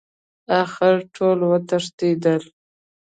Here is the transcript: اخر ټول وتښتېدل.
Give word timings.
اخر 0.61 0.93
ټول 1.15 1.39
وتښتېدل. 1.49 2.43